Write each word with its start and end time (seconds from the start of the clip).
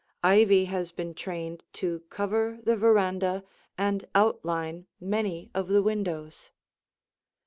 Ivy 0.23 0.65
has 0.65 0.91
been 0.91 1.13
trained 1.13 1.61
to 1.73 1.99
cover 2.09 2.57
the 2.63 2.75
veranda 2.75 3.43
and 3.77 4.07
outline 4.15 4.87
many 4.99 5.51
of 5.53 5.67
the 5.67 5.83
windows. 5.83 6.49